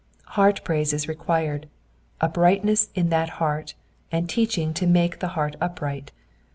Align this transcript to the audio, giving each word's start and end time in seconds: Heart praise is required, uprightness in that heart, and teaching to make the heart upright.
Heart 0.29 0.63
praise 0.63 0.93
is 0.93 1.07
required, 1.07 1.69
uprightness 2.19 2.89
in 2.95 3.09
that 3.09 3.29
heart, 3.37 3.75
and 4.11 4.27
teaching 4.27 4.73
to 4.73 4.87
make 4.87 5.19
the 5.19 5.27
heart 5.37 5.55
upright. 5.61 6.11